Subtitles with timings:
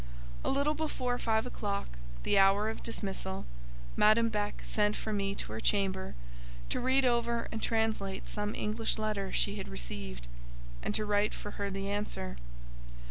[0.43, 1.87] A little before five o'clock,
[2.23, 3.45] the hour of dismissal,
[3.95, 6.15] Madame Beck sent for me to her chamber,
[6.69, 10.25] to read over and translate some English letter she had received,
[10.81, 12.37] and to write for her the answer.